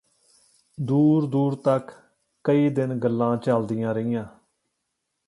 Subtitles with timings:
[0.77, 1.91] ਦੂਰ ਦੂਰ ਤੱਕ
[2.45, 4.25] ਕਈ ਦਿਨ ਗੱਲ਼ਾਂ ਚੱਲਦੀਆਂ ਰਹੀਆਂ